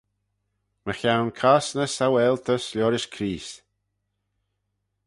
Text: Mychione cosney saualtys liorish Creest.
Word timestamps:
Mychione 0.85 1.31
cosney 1.39 1.89
saualtys 1.95 2.65
liorish 2.75 3.09
Creest. 3.13 3.55